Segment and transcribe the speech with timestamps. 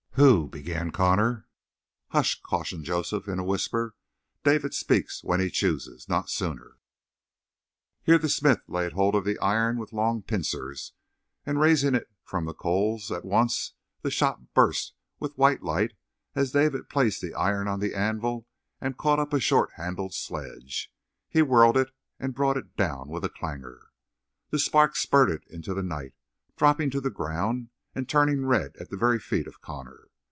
[0.15, 1.47] "Who" began Connor.
[2.09, 3.95] "Hush," cautioned Joseph in a whisper.
[4.43, 6.77] "David speaks when he chooses not sooner."
[8.03, 10.91] Here the smith laid hold on the iron with long pincers,
[11.45, 15.93] and, raising it from the coals, at once the shop burst with white light
[16.35, 18.45] as David placed the iron on the anvil
[18.81, 20.93] and caught up a short handled sledge.
[21.29, 23.91] He whirled it and brought it down with a clangor.
[24.49, 26.15] The sparks spurted into the night,
[26.57, 30.07] dropping to the ground and turning red at the very feet of Connor.